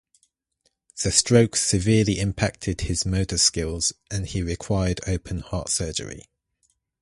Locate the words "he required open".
4.27-5.41